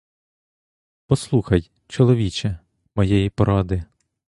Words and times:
Послухай, 1.05 1.71
чоловіче, 1.87 2.59
моєї 2.95 3.29
поради. 3.29 3.83